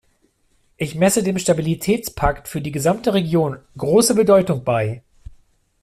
[0.77, 5.03] Ich messe dem Stabilitätspakt für die gesamte Region große Bedeutung bei.